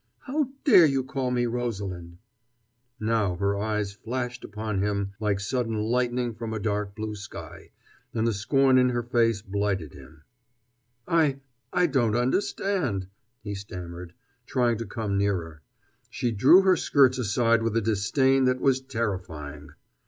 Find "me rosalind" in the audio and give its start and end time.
1.29-2.17